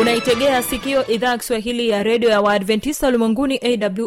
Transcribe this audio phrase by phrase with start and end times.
[0.00, 3.60] unaitegea sikio idhaa ya kiswahili ya redio ya waadventista ulimwenguni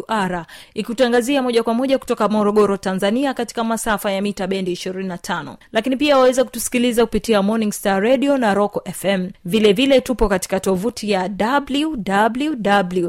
[0.08, 5.96] awr ikutangazia moja kwa moja kutoka morogoro tanzania katika masafa ya mita bendi 25 lakini
[5.96, 11.10] pia waweza kutusikiliza kupitia morning star radio na roco fm vilevile vile tupo katika tovuti
[11.10, 13.08] ya www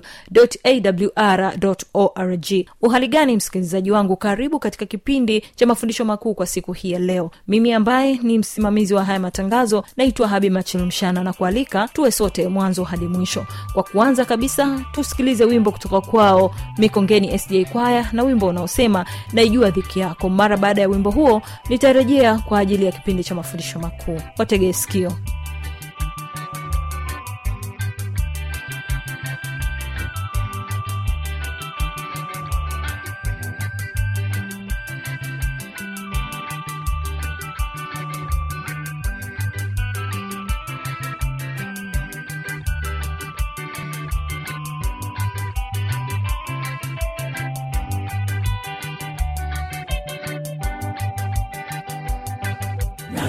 [0.63, 1.53] awr
[1.93, 2.45] org.
[2.81, 4.17] Uhali msikilizaji wangu?
[4.17, 7.31] Karibu katika kipindi cha mafundisho makuu kwa siku hii ya leo.
[7.47, 12.74] Mimi ambaye ni msimamizi wa haya matangazo naitwa habi machilumshana na kualika tuwe sote mwanzo
[12.83, 13.45] hadi mwisho.
[13.73, 19.99] Kwa kuanza kabisa tusikilize wimbo kutoka kwao mikongeni sda kwaya na wimbo unaosema naijua dhiki
[19.99, 20.29] yako.
[20.29, 24.21] Mara baada ya wimbo huo nitarejea kwa ajili ya kipindi cha mafundisho makuu.
[24.37, 25.13] Wategee sikio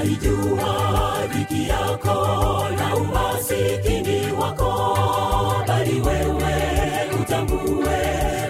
[0.07, 2.17] naijua dhiki yako
[2.79, 4.73] na umasikini wako
[5.69, 6.55] bali wewe
[7.21, 7.99] utambue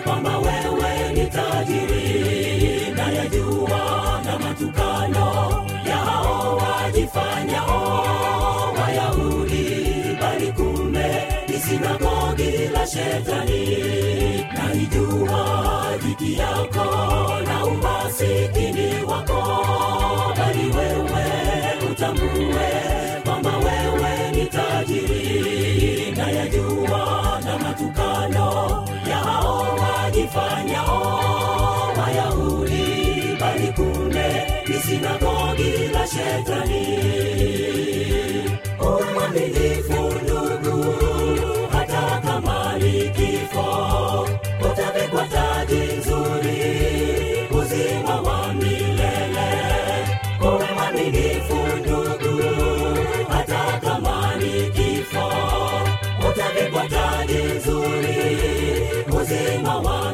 [0.05, 2.91] kwamba wewe ni tajiri.
[2.97, 5.27] Na yajua na matukano
[5.89, 5.99] ya
[6.63, 8.05] wajifanyao
[8.81, 9.67] wayahudi
[10.21, 13.67] bali kumbe ni sinagogi la shetani.
[14.55, 16.66] Naijua dhiki yako
[22.11, 22.71] utambue
[23.25, 31.23] kwamba wewe ni tajiri nayajua na matukano ya hao wajifanyao
[31.99, 36.87] wayahudi bali kumbe ni sinagogi la shetani
[57.25, 58.17] utavikwa nzuri
[59.21, 60.06] uzima wa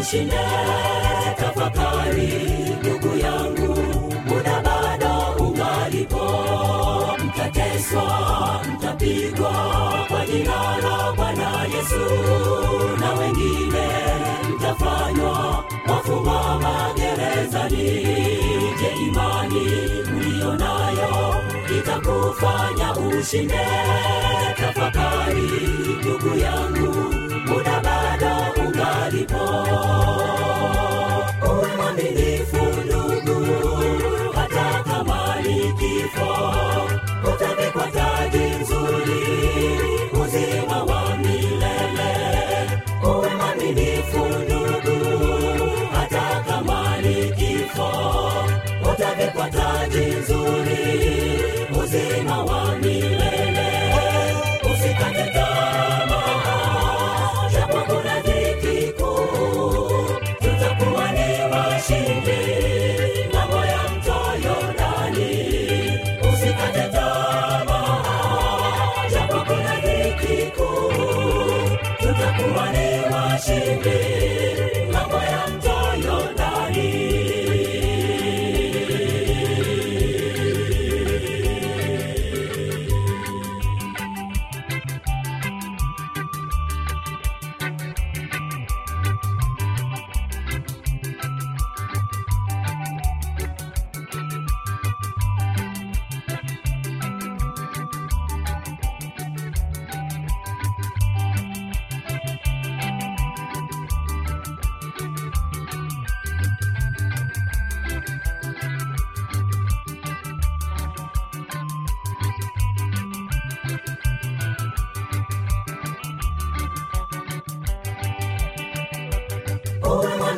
[0.00, 0.38] ushinde
[1.38, 2.32] tafakari
[2.80, 3.76] ndugu yangu
[4.26, 6.24] muda bado ungalipo
[7.24, 9.52] mtateswa mtapigwa
[10.08, 12.04] kwa jina la bwana yesu.
[13.00, 13.88] Na wengine
[14.56, 18.06] mtafanywa wafungwa magerezani.
[18.80, 19.66] Je imani
[20.12, 21.34] mliyo nayo
[21.78, 23.66] itakufanya ushinde?
[24.56, 25.50] Tafakari
[26.00, 27.14] ndugu yangu
[27.48, 29.44] muda bado ungalipo
[31.50, 31.70] uwe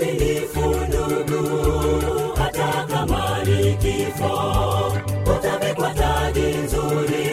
[0.01, 1.61] mwaminifu ndugu
[2.37, 4.93] hata kama ni kifo
[5.37, 7.27] utavikwa taji nzuri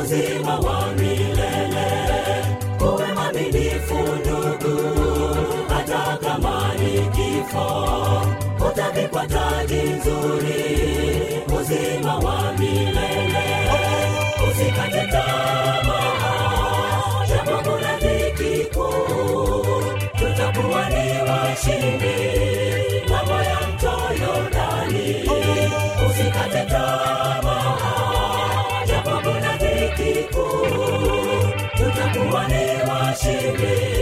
[0.00, 1.86] uzima wa milele.
[2.80, 4.78] Uwe mwaminifu ndugu
[5.68, 7.66] hata kama ni kifo
[8.70, 11.03] utavikwa taji nzuri
[21.66, 23.92] ni washindi mambo ya mto
[24.24, 25.28] yordani
[26.10, 27.78] usikate tamaa
[28.86, 33.93] japo kuna dhiki kuu tutakuwa ni washindi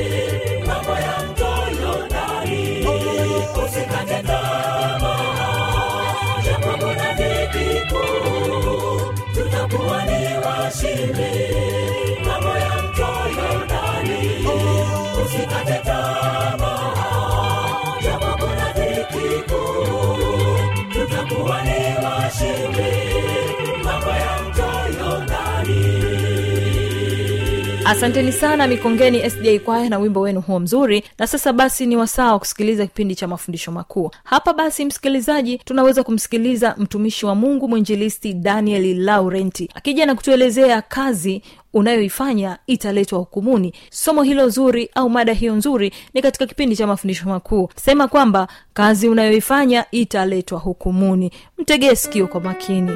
[27.93, 31.05] asanteni sana mikongeni sda kwaya na wimbo wenu huo mzuri.
[31.19, 34.11] Na sasa basi ni wasaa wa kusikiliza kipindi cha mafundisho makuu.
[34.25, 41.43] Hapa basi msikilizaji tunaweza kumsikiliza mtumishi wa mungu mwinjilisti daniel laurenti akija na kutuelezea kazi
[41.75, 43.75] unayoifanya italetwa hukumuni.
[43.91, 47.69] Somo hilo zuri au mada hiyo nzuri ni katika kipindi cha mafundisho makuu.
[47.77, 51.31] Sema kwamba kazi unayoifanya italetwa hukumuni.
[51.59, 52.93] Mtegee sikio kwa makini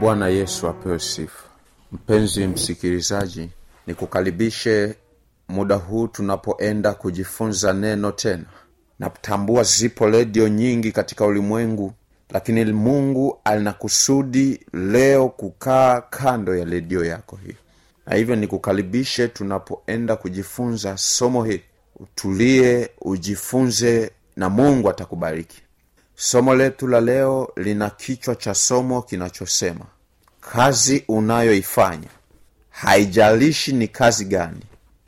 [0.00, 1.44] bwana yesu apewe sifa.
[1.92, 3.50] Mpenzi msikilizaji
[3.86, 4.94] nikukaribishe
[5.48, 8.44] muda huu tunapoenda kujifunza neno tena.
[8.98, 11.92] Natambua zipo redio nyingi katika ulimwengu
[12.30, 17.54] lakini mungu ana kusudi leo kukaa kando ya redio yako hiyo
[18.06, 21.62] na hivyo nikukaribishe tunapoenda kujifunza somo hili.
[21.96, 25.62] Utulie ujifunze na mungu atakubariki
[26.22, 29.84] somo letu la leo lina kichwa cha somo kinachosema
[30.40, 32.08] kazi unayoifanya
[32.70, 34.62] haijalishi ni kazi gani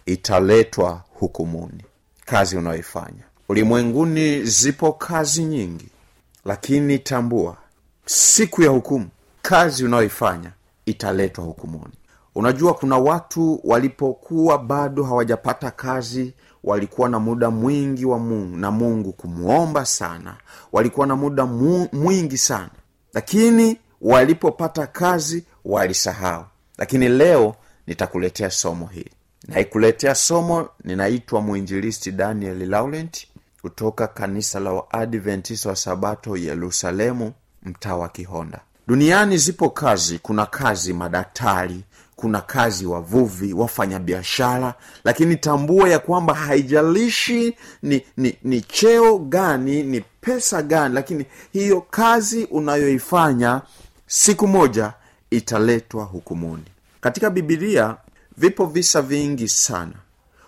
[0.07, 1.85] italetwa hukumuni.
[2.26, 3.23] Kazi unayoifanya.
[3.49, 5.88] Ulimwenguni zipo kazi nyingi
[6.45, 7.57] lakini tambua
[8.07, 9.09] siku ya hukumu
[9.42, 10.50] kazi unayoifanya
[10.87, 11.95] italetwa hukumuni.
[12.35, 19.12] Unajua kuna watu walipokuwa bado hawajapata kazi walikuwa na muda mwingi wa mungu na mungu
[19.12, 20.37] kumwomba sana.
[20.73, 22.71] Walikuwa na muda mu, mwingi sana.
[23.14, 26.45] Lakini walipopata kazi walisahau.
[26.78, 27.54] Lakini leo
[27.87, 29.11] nitakuletea somo hili.
[29.49, 33.26] Naikuletea somo ninaitwa mwinjilisti daniel laurent
[33.62, 38.61] kutoka kanisa la waadventista wa sabato yerusalemu mtaa wa kihonda.
[38.87, 41.85] Duniani zipo kazi kuna kazi madaktari
[42.23, 44.75] kuna kazi wavuvi wafanyabiashara
[45.05, 51.81] lakini tambua ya kwamba haijalishi ni, ni, ni cheo gani ni pesa gani lakini hiyo
[51.91, 53.62] kazi unayoifanya
[54.07, 54.93] siku moja
[55.31, 56.64] italetwa hukumuni.
[57.00, 57.97] Katika bibilia
[58.37, 59.95] vipo visa vingi sana.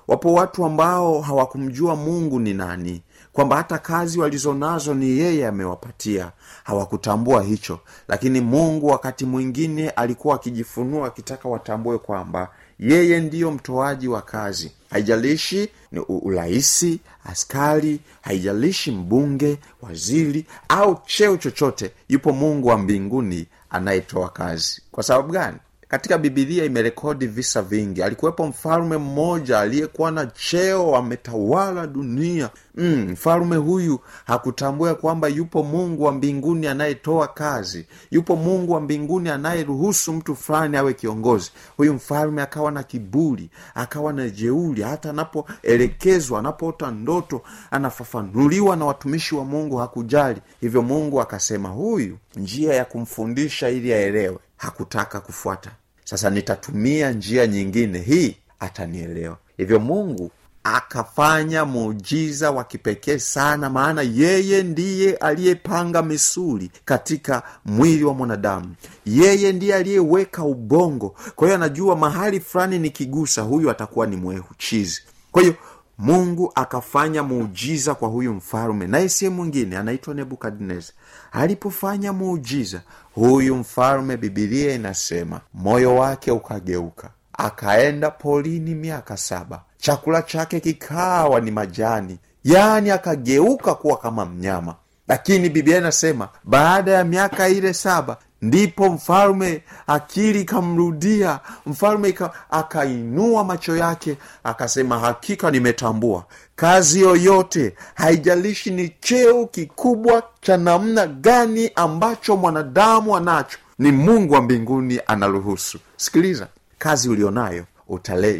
[0.08, 3.02] Wapo watu ambao hawakumjua mungu ni nani
[3.34, 6.32] kwamba hata kazi walizonazo ni yeye amewapatia.
[6.64, 12.48] Hawakutambua hicho lakini mungu wakati mwingine alikuwa akijifunua akitaka watambue kwamba
[12.78, 14.72] yeye ndiyo mtoaji wa kazi.
[14.90, 24.28] Haijalishi ni urahisi askari haijalishi mbunge waziri au cheo chochote yupo mungu wa mbinguni anayetoa
[24.28, 24.82] kazi.
[24.92, 25.56] Kwa sababu gani?
[25.88, 28.02] Katika bibilia imerekodi visa vingi.
[28.02, 36.02] Alikuwepo mfalme mmoja aliyekuwa na cheo ametawala dunia mm, mfalume huyu hakutambua kwamba yupo mungu
[36.04, 37.86] wa mbinguni anayetoa kazi.
[38.10, 41.50] Yupo mungu wa mbinguni anayeruhusu mtu fulani awe kiongozi.
[41.76, 49.34] Huyu mfalme akawa na kiburi akawa na jeuli hata anapoelekezwa anapoota ndoto anafafanuliwa na watumishi
[49.34, 50.40] wa mungu hakujali.
[50.60, 54.38] Hivyo mungu akasema huyu njia ya kumfundisha ili aelewe.
[54.56, 55.70] Hakutaka kufuata.
[56.04, 57.98] Sasa nitatumia njia nyingine.
[57.98, 59.36] Hii atanielewa.
[59.56, 60.30] Hivyo mungu
[60.64, 68.74] akafanya muujiza wa kipekee sana maana yeye ndiye aliyepanga misuli katika mwili wa mwanadamu.
[69.06, 71.14] Yeye ndiye aliyeweka ubongo.
[71.36, 75.02] Kwa hiyo anajua mahali fulani nikigusa huyu atakuwa ni mwehuchizi.
[75.32, 75.54] Kwa hiyo
[75.98, 80.92] mungu akafanya muujiza kwa huyu mfalume naye siye mwingine anaitwa nebukadnezar.
[81.32, 82.80] Alipofanya muujiza
[83.14, 91.50] huyu mfalume bibilia inasema moyo wake ukageuka akaenda polini miaka saba chakula chake kikawa ni
[91.50, 92.18] majani.
[92.44, 94.74] Yaani akageuka kuwa kama mnyama.
[95.08, 101.40] Lakini biblia inasema baada ya miaka ile saba ndipo mfalme akili ikamrudia.
[101.66, 102.14] Mfalme
[102.50, 106.24] akainua macho yake akasema hakika nimetambua.
[106.56, 114.42] Kazi yoyote haijalishi ni cheo kikubwa cha namna gani ambacho mwanadamu anacho ni mungu wa
[114.42, 115.78] mbinguni anaruhusu.
[115.96, 116.46] Sikiliza
[116.78, 117.64] kazi ulionayo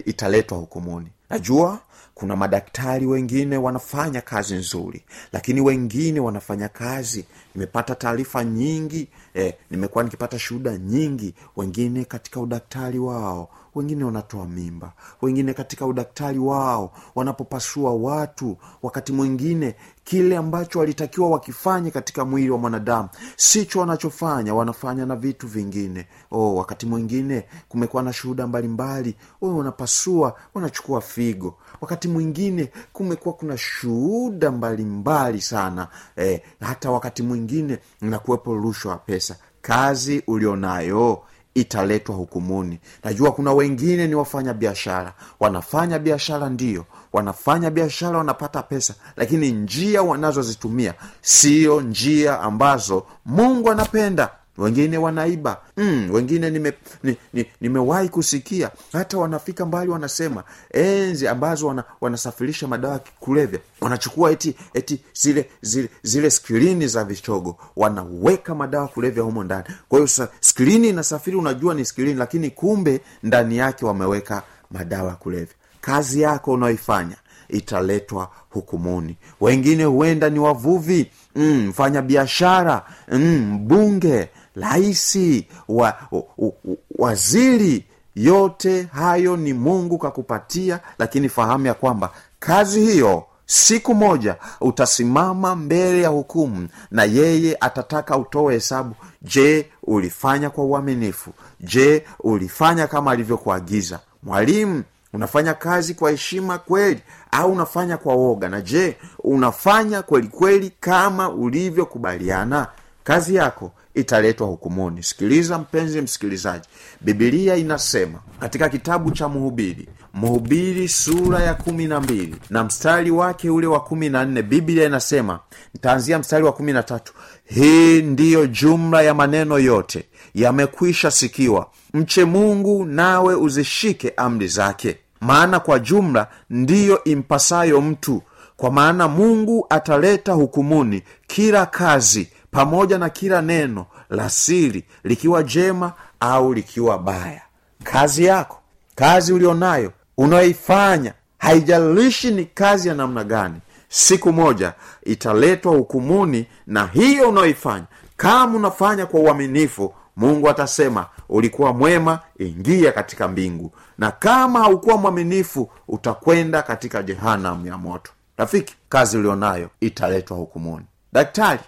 [0.06, 1.78] italetwa hukumuni najua
[2.14, 7.24] kuna madaktari wengine wanafanya kazi nzuri lakini wengine wanafanya kazi.
[7.54, 14.92] Nimepata taarifa nyingi eh, nimekuwa nikipata shuhuda nyingi wengine katika udaktari wao wengine wanatoa mimba.
[15.22, 18.56] Wengine katika udaktari wao wanapopasua watu.
[18.82, 25.46] Wakati mwingine kile ambacho walitakiwa wakifanye katika mwili wa mwanadamu sicho wanachofanya wanafanya na vitu
[25.48, 26.06] vingine.
[26.30, 29.16] Oh, wakati mwingine kumekuwa na shuhuda mbalimbali.
[29.42, 31.54] Oh, wanapasua wanachukua figo.
[31.80, 35.88] Wakati mwingine kumekuwa kuna shuhuda mbalimbali sana.
[36.16, 39.36] Eh, hata wakati mwingine nakuwepo rushwa wa pesa.
[39.62, 41.22] Kazi ulionayo
[41.54, 42.78] italetwa hukumuni.
[43.04, 45.12] Najua kuna wengine ni wafanya biashara.
[45.40, 54.30] Wanafanya biashara ndiyo wanafanya biashara wanapata pesa lakini njia wanazozitumia sio njia ambazo mungu anapenda
[54.58, 55.61] wengine wanaiba.
[55.76, 58.70] Mm, wengine nimewahi ni, ni, nimewahi kusikia.
[58.92, 65.50] Hata wanafika mbali wanasema enzi ambazo wana, wanasafirisha madawa ya kulevya wanachukua eti eti zile
[65.62, 69.64] zile zile skrini za vichogo wanaweka madawa kulevya humo ndani.
[69.88, 75.54] Kwa hiyo skrini inasafiri unajua ni skrini lakini kumbe ndani yake wameweka madawa ya kulevya.
[75.80, 77.16] Kazi yako unaoifanya
[77.49, 82.82] italetwa hukumuni wengine huenda ni wavuvi mm, mfanya biashara
[83.12, 86.52] mm, mbunge raisi wa, wa, wa,
[86.99, 87.84] waziri
[88.14, 96.02] yote hayo ni mungu kakupatia lakini fahamu ya kwamba kazi hiyo siku moja utasimama mbele
[96.02, 98.94] ya hukumu na yeye atataka utoe hesabu.
[99.23, 101.30] Je ulifanya kwa uaminifu?
[101.61, 104.00] Je ulifanya kama alivyokuagiza?
[104.23, 104.82] Mwalimu
[105.12, 107.00] unafanya kazi kwa heshima kweli
[107.32, 108.49] au unafanya kwa woga?
[108.49, 112.66] Na je unafanya kweli kweli kama ulivyokubaliana?
[113.04, 115.02] Kazi yako italetwa hukumuni.
[115.02, 116.68] Sikiliza mpenzi msikilizaji.
[117.00, 123.50] Bibilia inasema katika kitabu cha mhubiri mhubiri sura ya kumi na mbili na mstari wake
[123.50, 125.40] ule wa kumi na nne biblia inasema
[125.74, 127.12] ntaanzia mstari wa kumi na tatu.
[127.44, 130.04] Hii ndiyo jumla ya maneno yote.
[130.34, 131.70] Yamekwisha sikiwa.
[131.94, 134.96] Mche mungu nawe uzishike amri zake.
[135.20, 138.22] Maana kwa jumla ndiyo impasayo mtu.
[138.56, 145.92] Kwa maana mungu ataleta hukumuni kila kazi pamoja na kila neno la siri likiwa jema
[146.20, 147.42] au likiwa baya.
[147.84, 148.58] Kazi yako
[148.94, 153.56] kazi ulionayo unayoifanya haijalishi ni kazi ya namna gani
[153.88, 157.84] siku moja italetwa hukumuni na hiyo unayoifanya.
[158.16, 163.73] Kama unafanya kwa uaminifu mungu atasema ulikuwa mwema ingia katika mbingu.
[163.99, 168.12] Na kama haukuwa mwaminifu utakwenda katika jehanam ya moto.
[168.37, 170.84] Rafiki kazi ulionayo italetwa hukumuni.
[171.12, 171.61] Daktari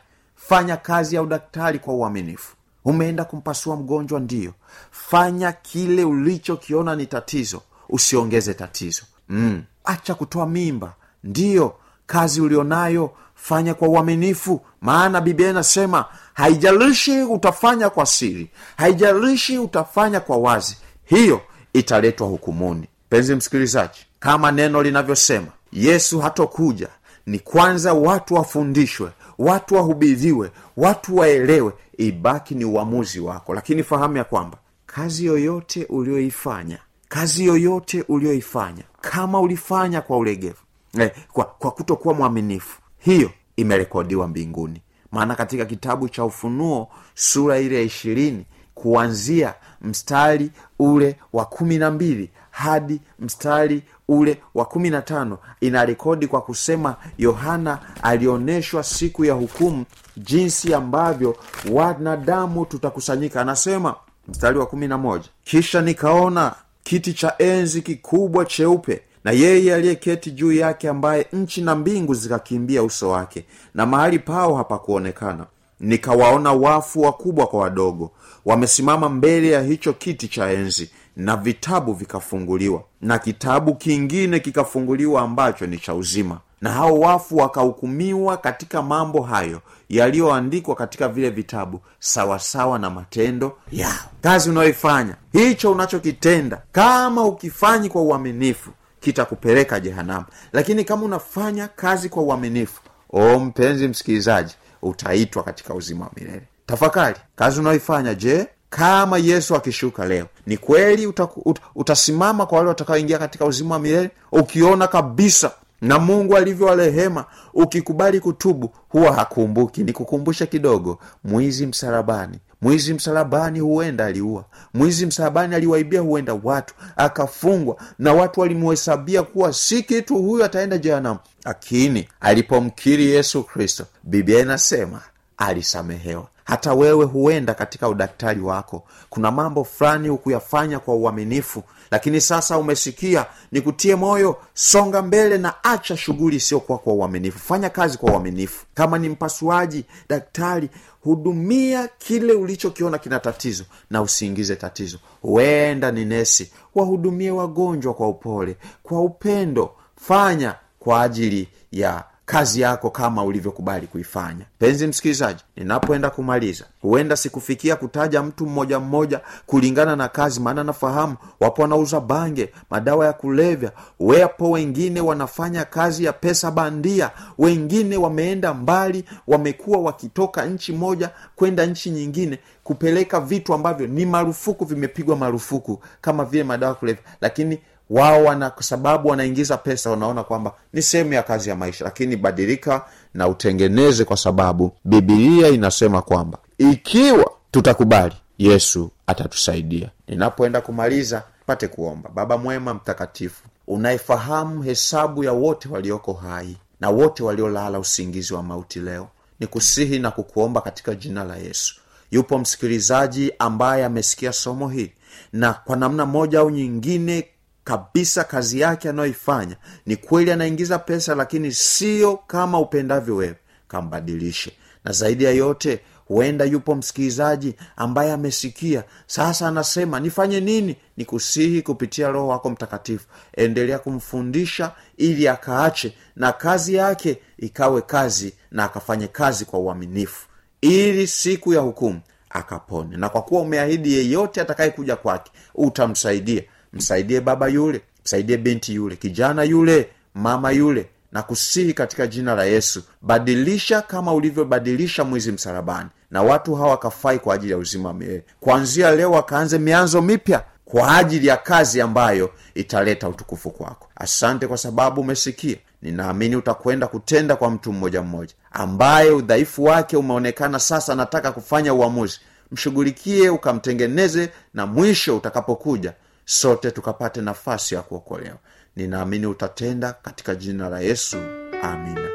[0.48, 2.56] fanya kazi ya udaktari kwa uaminifu.
[2.84, 4.52] Umeenda kumpasua mgonjwa ndiyo
[4.90, 9.02] fanya kile ulichokiona ni tatizo usiongeze tatizo.
[9.28, 9.62] Mm.
[9.84, 10.92] acha kutoa mimba.
[11.24, 11.74] Ndiyo
[12.06, 14.60] kazi ulionayo fanya kwa uaminifu.
[14.80, 21.40] Maana biblia inasema haijalishi utafanya kwa siri haijalishi utafanya kwa wazi hiyo
[21.72, 22.88] italetwa hukumuni.
[23.08, 26.88] Penzi msikilizaji kama neno linavyosema yesu hatokuja
[27.26, 33.54] ni kwanza watu wafundishwe watu wahubiriwe watu waelewe ibaki ni uamuzi wako.
[33.54, 36.78] Lakini fahamu ya kwamba kazi yoyote ulioifanya
[37.08, 40.56] kazi yoyote ulioifanya kama ulifanya kwa ulegevu
[40.98, 44.82] eh, kwa, kwa kutokuwa mwaminifu hiyo imerekodiwa mbinguni.
[45.12, 51.90] Maana katika kitabu cha ufunuo sura ile ya ishirini kuanzia mstari ule wa kumi na
[51.90, 55.38] mbili hadi mstari ule wa kumi na tano.
[55.60, 59.84] Ina rekodi kwa kusema yohana alionyeshwa siku ya hukumu
[60.16, 61.36] jinsi ambavyo
[61.72, 63.40] wanadamu tutakusanyika.
[63.40, 63.94] Anasema
[64.28, 70.30] mstari wa kumi na moja kisha nikaona kiti cha enzi kikubwa cheupe na yeye aliyeketi
[70.30, 73.44] juu yake ambaye nchi na mbingu zikakimbia uso wake
[73.74, 75.46] na mahali pao hapakuonekana.
[75.80, 78.10] Nikawaona wafu wakubwa kwa wadogo
[78.44, 85.66] wamesimama mbele ya hicho kiti cha enzi na vitabu vikafunguliwa na kitabu kingine kikafunguliwa ambacho
[85.66, 86.40] ni cha uzima.
[86.60, 94.10] Na hao wafu wakahukumiwa katika mambo hayo yaliyoandikwa katika vile vitabu sawasawa na matendo yao.
[94.20, 98.70] Kazi unayoifanya hicho unachokitenda kama ukifanyi kwa uaminifu
[99.00, 100.26] kitakupeleka jehanamu.
[100.52, 102.80] Lakini kama unafanya kazi kwa uaminifu
[103.10, 106.42] o mpenzi msikilizaji utaitwa katika uzima wa milele.
[106.66, 108.46] Tafakari kazi unayoifanya je
[108.76, 113.80] kama yesu akishuka leo ni kweli uta, ut, utasimama kwa wale watakaoingia katika uzima wa
[113.80, 114.10] milele?
[114.32, 119.84] Ukiona kabisa na mungu alivyowarehema ukikubali kutubu huwa hakumbuki.
[119.84, 122.38] Nikukumbushe kidogo mwizi msalabani.
[122.62, 124.44] Mwizi msalabani huenda aliua.
[124.74, 131.18] Mwizi msalabani aliwaibia huenda watu akafungwa na watu walimuhesabia kuwa si kitu huyu ataenda jehanamu.
[131.44, 135.00] Lakini alipomkiri yesu kristo biblia inasema
[135.36, 138.84] alisamehewa hata wewe huenda katika udaktari wako.
[139.10, 145.96] Kuna mambo fulani hukuyafanya kwa uaminifu lakini sasa umesikia nikutie moyo songa mbele na acha
[145.96, 147.38] shughuli isiyokuwa kwa uaminifu.
[147.38, 148.66] Fanya kazi kwa uaminifu.
[148.74, 150.70] Kama ni mpasuaji daktari
[151.04, 154.98] hudumia kile ulichokiona kina tatizo na usiingize tatizo.
[155.22, 159.70] Huenda ni nesi wahudumie wagonjwa kwa upole kwa upendo.
[160.00, 164.44] Fanya kwa ajili ya kazi yako kama ulivyokubali kuifanya.
[164.58, 171.16] Penzi msikilizaji ninapoenda kumaliza huenda sikufikia kutaja mtu mmoja mmoja kulingana na kazi maana nafahamu
[171.40, 178.54] wapo wanauza bange madawa ya kulevya wapo wengine wanafanya kazi ya pesa bandia wengine wameenda
[178.54, 185.80] mbali wamekuwa wakitoka nchi moja kwenda nchi nyingine kupeleka vitu ambavyo ni marufuku vimepigwa marufuku
[186.00, 187.02] kama vile madawa ya kulevya.
[187.20, 187.58] Lakini
[187.90, 191.84] wao wana kwa sababu wanaingiza pesa wanaona kwamba ni sehemu ya kazi ya maisha.
[191.84, 199.90] Lakini badilika na utengeneze kwa sababu bibilia inasema kwamba ikiwa tutakubali yesu atatusaidia.
[200.08, 202.10] Ninapoenda kumaliza pate kuomba.
[202.14, 208.80] Baba mwema mtakatifu unayefahamu hesabu ya wote walioko hai na wote waliolala usingizi wa mauti
[208.80, 209.08] leo.
[209.40, 211.74] Ni kusihi na kukuomba katika jina la yesu.
[212.10, 214.92] Yupo msikilizaji ambaye amesikia somo hili
[215.32, 217.28] na kwa namna moja au nyingine
[217.66, 219.56] kabisa kazi yake anayoifanya.
[219.86, 223.36] Ni kweli anaingiza pesa lakini sio kama upendavyo wewe
[223.68, 224.52] kambadilishe.
[224.84, 228.84] Na zaidi ya yote huenda yupo msikilizaji ambaye amesikia.
[229.06, 230.76] Sasa anasema nifanye nini?
[230.96, 233.06] Nikusihi kupitia roho wako mtakatifu.
[233.36, 240.26] Endelea kumfundisha ili akaache na kazi yake ikawe kazi na akafanye kazi kwa uaminifu
[240.60, 242.00] ili siku ya hukumu
[242.30, 242.96] akapone.
[242.96, 249.42] Na kwa kuwa umeahidi yeyote atakayekuja kwake utamsaidia msaidie baba yule msaidie binti yule kijana
[249.44, 256.22] yule mama yule na kusihi katika jina la yesu badilisha kama ulivyobadilisha mwizi msalabani na
[256.22, 260.96] watu hawa wakafai kwa ajili ya uzima wa milele kuanzia leo wakaanze mianzo mipya kwa
[260.96, 263.88] ajili ya kazi ambayo italeta utukufu kwako.
[263.96, 265.56] Asante kwa sababu umesikia.
[265.82, 270.92] Ninaamini utakwenda kutenda kwa mtu mmoja mmoja ambaye udhaifu wake umeonekana sasa.
[270.92, 272.20] Anataka kufanya uamuzi
[272.52, 275.92] mshughulikie ukamtengeneze na mwisho utakapokuja
[276.28, 278.36] sote tukapate nafasi ya kuokolewa.
[278.76, 281.16] Ninaamini utatenda katika jina la yesu.
[281.62, 282.08] Amina.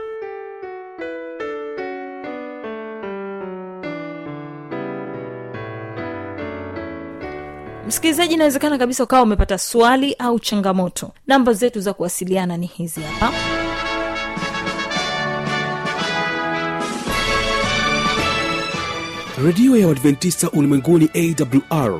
[7.88, 11.12] Msikilizaji inawezekana kabisa ukawa umepata swali au changamoto.
[11.28, 13.34] Namba zetu za kuwasiliana ni hizi hapa.
[19.46, 21.10] Redio ya uadventista ulimwenguni
[21.70, 22.00] awr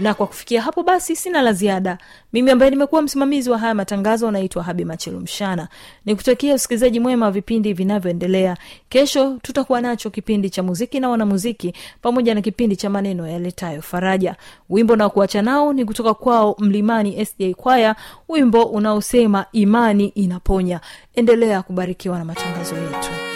[0.00, 1.98] na kwa kufikia hapo basi sina la ziada.
[2.32, 5.68] Mimi ambaye nimekuwa msimamizi wa haya matangazo naitwa habi machelumshana
[6.06, 8.56] nikutakia usikilizaji mwema wa vipindi vinavyoendelea.
[8.88, 14.36] Kesho tutakuwa nacho kipindi cha muziki na wanamuziki pamoja na kipindi cha maneno yaletayo faraja.
[14.70, 17.96] Wimbo na kuacha nao ni kutoka kwao mlimani sda kwaya
[18.28, 20.80] wimbo unaosema imani inaponya.
[21.14, 23.27] Endelea kubarikiwa na matangazo yetu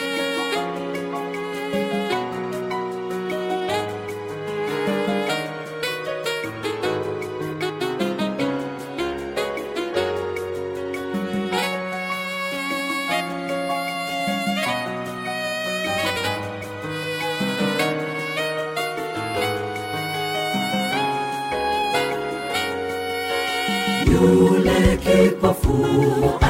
[25.42, 26.41] povo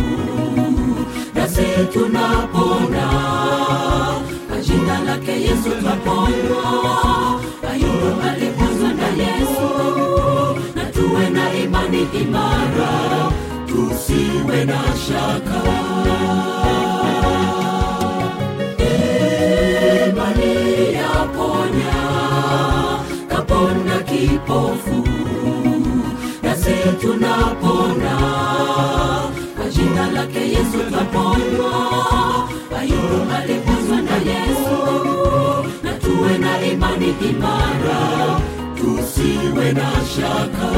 [1.34, 3.08] Nasi tunapona
[4.48, 6.64] kwa jina lake yesu twaponywa.
[7.72, 9.70] Ayubu alipozwa na yesu
[10.74, 13.32] na tuwe na imani imara
[13.66, 15.87] tusiwe na shaka
[24.28, 25.04] kipofu
[26.42, 28.18] nasi tunapona.
[29.56, 31.72] Kwa jina lake yesu twaponywa
[32.80, 34.78] ayubu alipozwa na yesu.
[35.82, 38.40] Na tuwe na imani imara
[38.76, 40.68] tusiwe na shaka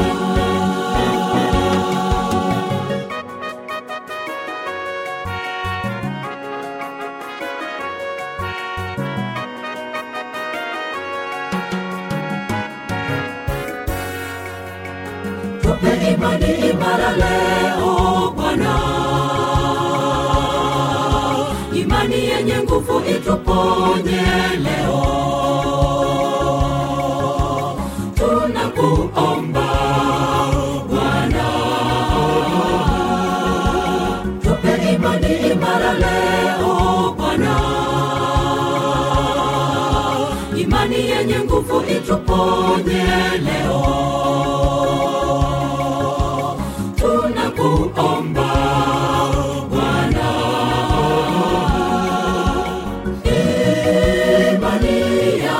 [16.91, 18.73] imara leo bwana.
[21.73, 24.21] Imani yenye nguvu ituponye
[24.65, 25.01] leo.
[28.15, 29.67] Tunakuomba
[30.89, 31.47] bwana.
[34.43, 37.55] Tupe imani imara leo bwana.
[40.57, 43.03] Imani yenye nguvu ituponye
[43.45, 43.81] leo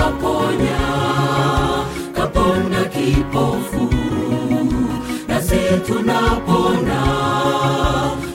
[0.01, 0.79] yaponya
[2.15, 3.85] kapona kipofu
[5.27, 6.99] nasi tunapona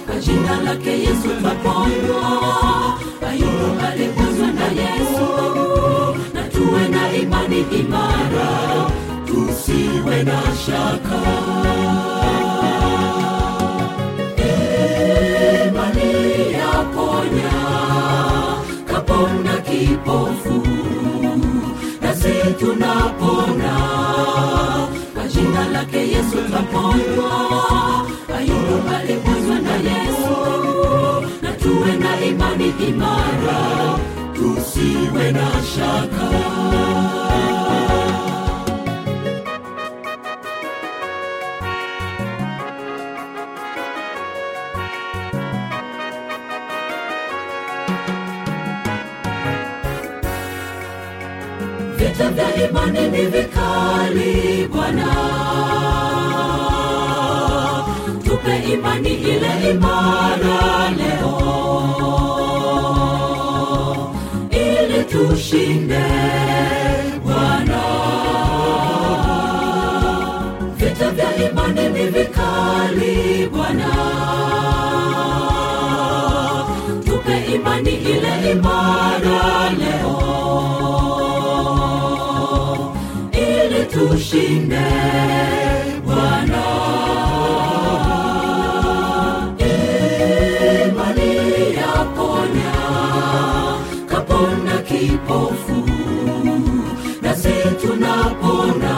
[0.07, 2.23] kwa jina lake yesu twaponywa
[3.29, 5.29] ayubu alikuzwa na yesu
[6.35, 8.51] na tuwe na imani imara
[9.27, 11.21] tusiwe na shaka.
[15.67, 17.53] Imani yaponya
[18.87, 20.63] kapona kipofu
[22.59, 23.73] tunapona.
[25.15, 27.33] Kwa jina lake yesu twaponywa
[28.39, 30.37] ayubu na yesu
[31.43, 33.99] na tuwe na imani imara
[34.35, 36.31] tusiwe na shaka
[52.07, 55.07] vita vya imani ni vikali bwana.
[58.25, 61.35] Tupe imani ile imara leo
[64.51, 66.05] ili tushinde
[67.25, 67.83] bwana.
[70.77, 73.91] Vita vya imani ni vikali bwana.
[77.05, 80.17] Tupe imani ile imara leo
[83.97, 84.87] tushinde
[86.05, 86.65] Bwana.
[90.87, 91.31] Imani
[91.81, 92.75] yaponya,
[94.11, 95.79] kapona kipofu,
[97.23, 98.95] nasi tunapona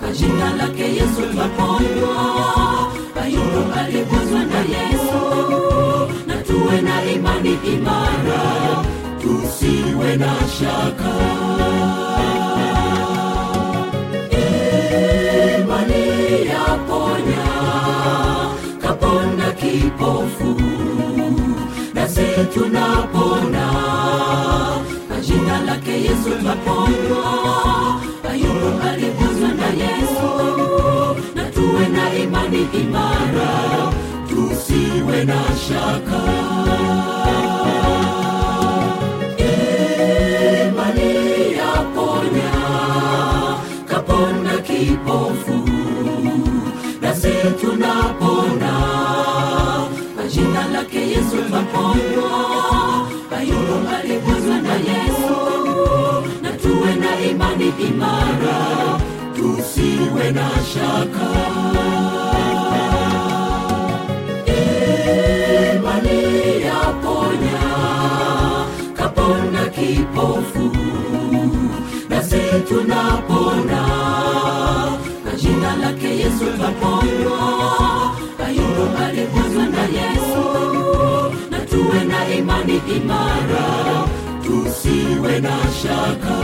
[0.00, 2.16] kwa jina lake Yesu twaponywa.
[3.22, 5.22] Ayubu aliguzwa na Yesu,
[6.26, 8.42] na tuwe na imani imara,
[9.22, 11.10] tusiwe na shaka.
[15.88, 17.44] Imani
[18.82, 20.60] kaponda kipofu
[21.94, 23.66] nasi tunapona
[25.08, 27.24] kwa jina lake yesu twaponywa
[28.30, 30.30] ayubu aliguzwa na yesu.
[31.34, 33.92] Na tuwe na imani imara
[34.28, 36.20] tusiwe na shaka.
[40.68, 42.52] Imani yaponya
[43.86, 45.59] kaponda kipofu
[47.60, 48.72] tunapona.
[50.14, 52.30] Kwa jina lake yesu twaponywa
[53.38, 55.36] ayubu aliguzwa na yesu.
[56.42, 59.00] Na tuwe na imani imara.
[59.36, 61.30] Tusiwe na shaka.
[65.76, 67.62] Imani yaponya.
[68.96, 70.70] Kapona kipofu.
[72.08, 73.80] Nasi tunapona
[75.40, 77.40] jina lake yesu twaponywa.
[78.46, 80.44] Ayubu aliguzwa na yesu.
[81.50, 83.66] Na tuwe na imani imara.
[84.44, 86.36] Tusiwe na shaka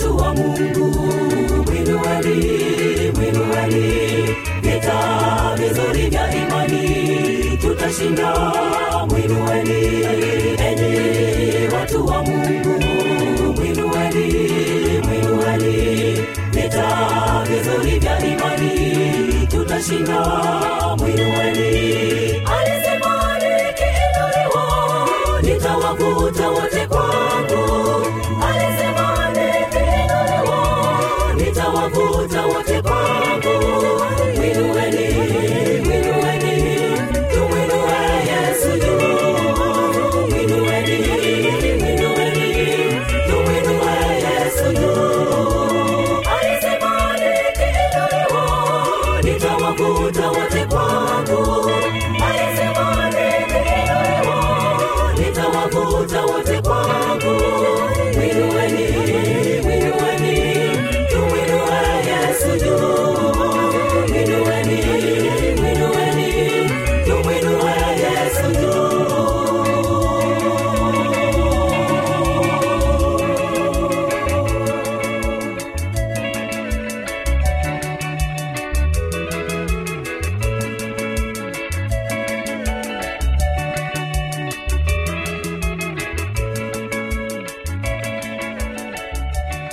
[0.00, 0.86] watu wa mungu.
[1.66, 4.96] Mwinueni mwinueni vita
[5.58, 7.58] vizuri vya imani.
[7.60, 8.34] Tutashinda
[9.08, 10.04] mwinueni
[10.68, 10.94] enyi
[11.74, 12.82] watu wa mungu
[13.56, 14.26] mwinueni
[15.04, 15.76] mwinueni
[16.50, 16.86] vita
[17.48, 19.46] vizuri vya imani.
[19.50, 20.20] Tutashinda
[20.98, 21.68] mwinueni
[22.46, 24.64] alisema nikiinuliwa
[25.42, 26.79] nitawavuta wote